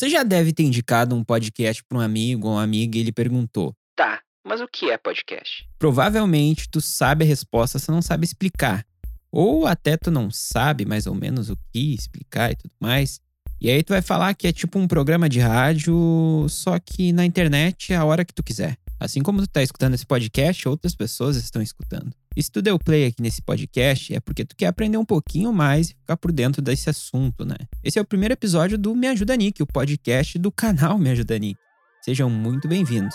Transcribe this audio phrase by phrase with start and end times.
[0.00, 3.12] Você já deve ter indicado um podcast para um amigo ou uma amiga e ele
[3.12, 5.68] perguntou: Tá, mas o que é podcast?
[5.78, 8.82] Provavelmente tu sabe a resposta, você não sabe explicar.
[9.30, 13.20] Ou até tu não sabe mais ou menos o que explicar e tudo mais.
[13.60, 17.26] E aí tu vai falar que é tipo um programa de rádio, só que na
[17.26, 18.78] internet a hora que tu quiser.
[19.00, 22.12] Assim como tu tá escutando esse podcast, outras pessoas estão escutando.
[22.36, 25.50] E se tu deu play aqui nesse podcast, é porque tu quer aprender um pouquinho
[25.54, 27.56] mais e ficar por dentro desse assunto, né?
[27.82, 31.38] Esse é o primeiro episódio do Me Ajuda Nick, o podcast do canal Me Ajuda
[31.38, 31.58] Nick.
[32.04, 33.14] Sejam muito bem-vindos.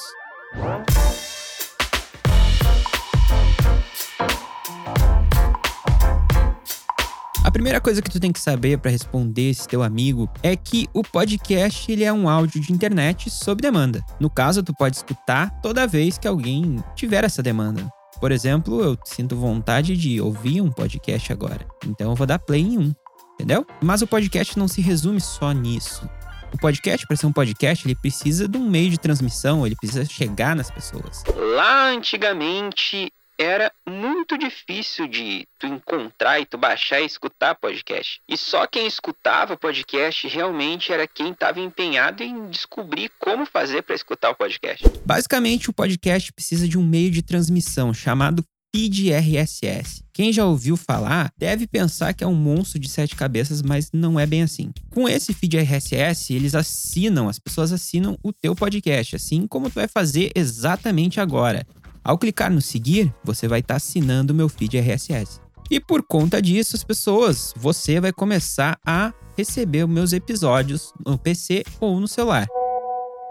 [7.56, 11.02] Primeira coisa que tu tem que saber para responder esse teu amigo é que o
[11.02, 14.04] podcast ele é um áudio de internet sob demanda.
[14.20, 17.90] No caso, tu pode escutar toda vez que alguém tiver essa demanda.
[18.20, 22.60] Por exemplo, eu sinto vontade de ouvir um podcast agora, então eu vou dar play
[22.60, 22.94] em um,
[23.36, 23.66] entendeu?
[23.82, 26.10] Mas o podcast não se resume só nisso.
[26.54, 30.04] O podcast, para ser um podcast, ele precisa de um meio de transmissão, ele precisa
[30.04, 31.24] chegar nas pessoas.
[31.56, 38.22] Lá antigamente era muito difícil de tu encontrar e tu baixar e escutar podcast.
[38.28, 43.96] E só quem escutava podcast realmente era quem estava empenhado em descobrir como fazer para
[43.96, 44.86] escutar o podcast.
[45.06, 48.44] Basicamente, o podcast precisa de um meio de transmissão chamado
[48.76, 50.04] feed RSS.
[50.12, 54.20] Quem já ouviu falar deve pensar que é um monstro de sete cabeças, mas não
[54.20, 54.72] é bem assim.
[54.90, 59.76] Com esse feed RSS, eles assinam, as pessoas assinam o teu podcast, assim como tu
[59.76, 61.66] vai fazer exatamente agora.
[62.06, 65.42] Ao clicar no seguir, você vai estar tá assinando meu feed RSS.
[65.72, 71.64] E por conta disso, as pessoas, você vai começar a receber meus episódios no PC
[71.80, 72.46] ou no celular.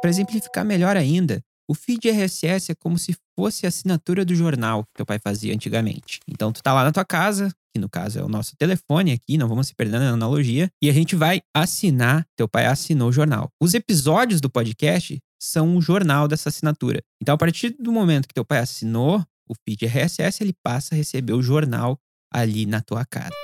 [0.01, 4.83] Para exemplificar melhor ainda, o feed RSS é como se fosse a assinatura do jornal
[4.83, 6.19] que teu pai fazia antigamente.
[6.27, 9.39] Então tu tá lá na tua casa, que no caso é o nosso telefone aqui,
[9.39, 13.13] não vamos se perder na analogia, e a gente vai assinar, teu pai assinou o
[13.13, 13.49] jornal.
[13.63, 17.03] Os episódios do podcast são um jornal dessa assinatura.
[17.21, 20.97] Então, a partir do momento que teu pai assinou o feed RSS, ele passa a
[20.97, 21.99] receber o jornal
[22.33, 23.35] ali na tua casa.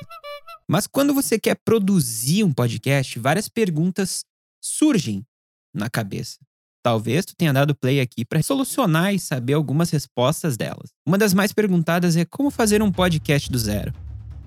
[0.69, 4.25] Mas quando você quer produzir um podcast, várias perguntas
[4.63, 5.27] surgem
[5.75, 6.39] na cabeça.
[6.83, 10.91] Talvez tu tenha dado play aqui para solucionar e saber algumas respostas delas.
[11.07, 13.93] Uma das mais perguntadas é como fazer um podcast do zero.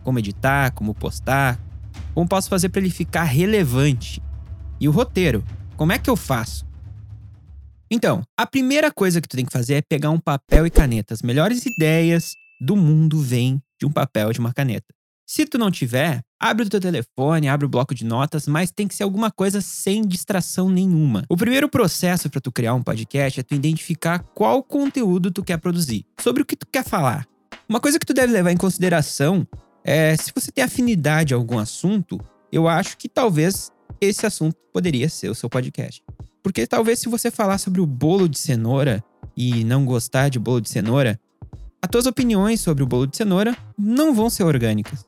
[0.04, 1.60] Como editar, como postar,
[2.16, 4.22] como posso fazer para ele ficar relevante.
[4.80, 5.44] E o roteiro,
[5.78, 6.73] como é que eu faço?
[7.96, 11.14] Então, a primeira coisa que tu tem que fazer é pegar um papel e caneta.
[11.14, 14.88] As melhores ideias do mundo vêm de um papel e de uma caneta.
[15.28, 18.88] Se tu não tiver, abre o teu telefone, abre o bloco de notas, mas tem
[18.88, 21.24] que ser alguma coisa sem distração nenhuma.
[21.30, 25.60] O primeiro processo para tu criar um podcast é tu identificar qual conteúdo tu quer
[25.60, 27.28] produzir, sobre o que tu quer falar.
[27.70, 29.48] Uma coisa que tu deve levar em consideração
[29.84, 32.20] é se você tem afinidade a algum assunto,
[32.52, 33.72] eu acho que talvez
[34.02, 36.04] esse assunto poderia ser o seu podcast.
[36.44, 39.02] Porque talvez se você falar sobre o bolo de cenoura
[39.36, 41.18] e não gostar de bolo de cenoura,
[41.82, 45.06] as tuas opiniões sobre o bolo de cenoura não vão ser orgânicas.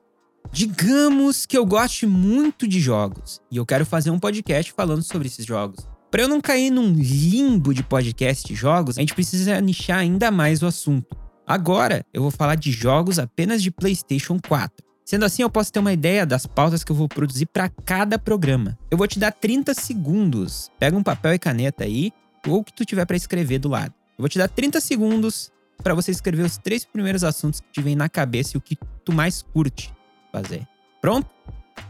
[0.51, 5.27] Digamos que eu goste muito de jogos e eu quero fazer um podcast falando sobre
[5.27, 5.85] esses jogos.
[6.09, 10.31] Para eu não cair num limbo de podcast de jogos, a gente precisa nichar ainda
[10.31, 11.17] mais o assunto.
[11.45, 14.84] Agora eu vou falar de jogos apenas de PlayStation 4.
[15.05, 18.17] Sendo assim, eu posso ter uma ideia das pautas que eu vou produzir para cada
[18.17, 18.75] programa.
[18.89, 20.71] Eu vou te dar 30 segundos.
[20.79, 22.11] Pega um papel e caneta aí,
[22.47, 23.93] ou o que tu tiver para escrever do lado.
[24.17, 25.51] Eu vou te dar 30 segundos
[25.83, 28.75] para você escrever os três primeiros assuntos que te vem na cabeça e o que
[29.03, 29.93] tu mais curte
[30.31, 30.67] fazer.
[30.99, 31.29] Pronto?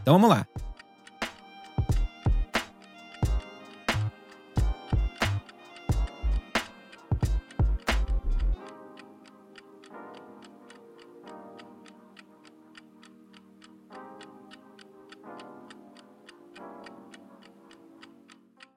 [0.02, 0.46] Então vamos lá.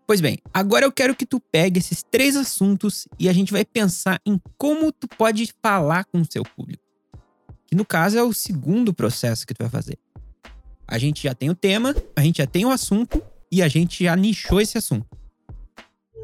[0.10, 3.64] Pois bem, agora eu quero que tu pegue esses três assuntos e a gente vai
[3.64, 6.84] pensar em como tu pode falar com o seu público.
[7.68, 10.00] Que no caso é o segundo processo que tu vai fazer.
[10.88, 13.22] A gente já tem o tema, a gente já tem o assunto
[13.52, 15.06] e a gente já nichou esse assunto.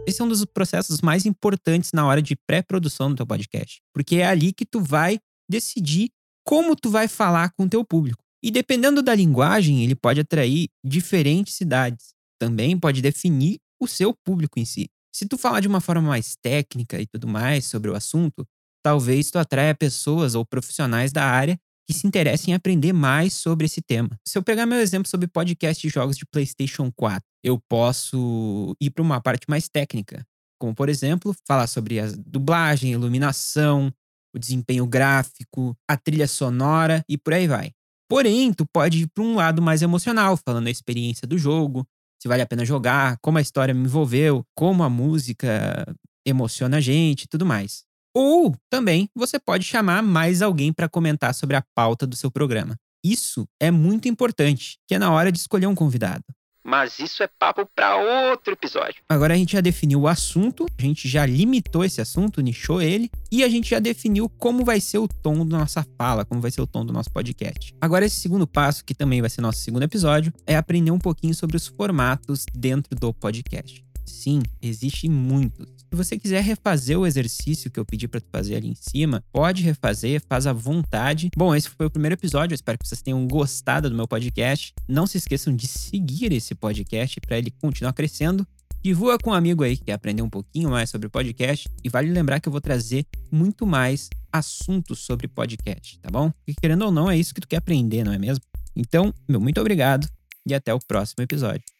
[0.08, 4.16] Esse é um dos processos mais importantes na hora de pré-produção do teu podcast, porque
[4.16, 6.10] é ali que tu vai decidir
[6.44, 8.24] como tu vai falar com o teu público.
[8.42, 12.16] E dependendo da linguagem, ele pode atrair diferentes cidades.
[12.40, 14.88] Também pode definir o seu público em si.
[15.14, 18.46] Se tu falar de uma forma mais técnica e tudo mais sobre o assunto,
[18.84, 21.58] talvez tu atraia pessoas ou profissionais da área
[21.88, 24.10] que se interessem em aprender mais sobre esse tema.
[24.28, 28.90] Se eu pegar meu exemplo sobre podcast de jogos de PlayStation 4, eu posso ir
[28.90, 30.26] para uma parte mais técnica,
[30.60, 33.94] como por exemplo, falar sobre a dublagem, iluminação,
[34.36, 37.72] o desempenho gráfico, a trilha sonora e por aí vai.
[38.10, 41.88] Porém, tu pode ir para um lado mais emocional, falando da experiência do jogo,
[42.26, 45.86] se vale a pena jogar, como a história me envolveu, como a música
[46.26, 47.84] emociona a gente e tudo mais.
[48.16, 52.76] Ou também você pode chamar mais alguém para comentar sobre a pauta do seu programa.
[53.06, 56.24] Isso é muito importante, que é na hora de escolher um convidado.
[56.66, 57.96] Mas isso é papo para
[58.32, 58.96] outro episódio.
[59.08, 63.12] Agora a gente já definiu o assunto, a gente já limitou esse assunto, nichou ele,
[63.32, 66.50] e a gente já definiu como vai ser o tom da nossa fala, como vai
[66.50, 67.76] ser o tom do nosso podcast.
[67.80, 71.36] Agora, esse segundo passo, que também vai ser nosso segundo episódio, é aprender um pouquinho
[71.36, 73.86] sobre os formatos dentro do podcast.
[74.06, 75.68] Sim, existe muitos.
[75.78, 79.24] Se você quiser refazer o exercício que eu pedi para tu fazer ali em cima,
[79.32, 81.30] pode refazer, faz à vontade.
[81.36, 84.74] Bom, esse foi o primeiro episódio, eu espero que vocês tenham gostado do meu podcast.
[84.88, 88.46] Não se esqueçam de seguir esse podcast para ele continuar crescendo.
[88.84, 92.12] Divulga com um amigo aí que quer aprender um pouquinho mais sobre podcast e vale
[92.12, 96.30] lembrar que eu vou trazer muito mais assuntos sobre podcast, tá bom?
[96.30, 98.44] Porque querendo ou não, é isso que tu quer aprender, não é mesmo?
[98.76, 100.08] Então, meu muito obrigado
[100.46, 101.75] e até o próximo episódio.